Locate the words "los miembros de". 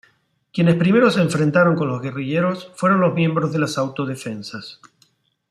3.01-3.59